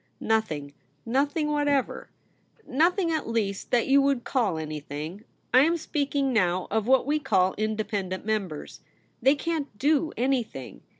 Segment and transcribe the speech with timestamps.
[0.35, 0.73] 'Nothing;
[1.05, 2.09] nothing whatever.
[2.67, 5.23] Nothing, at least, that you would call anything.
[5.53, 8.79] I am speaking now of what we call independent members.
[9.21, 10.81] They can't do anything.